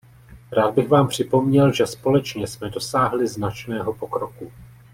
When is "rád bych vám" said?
0.51-1.07